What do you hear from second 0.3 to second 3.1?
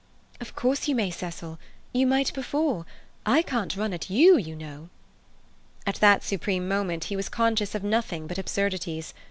"Of course, you may, Cecil. You might before.